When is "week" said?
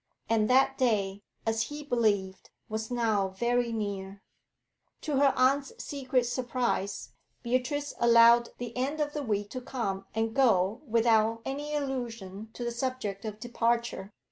9.21-9.51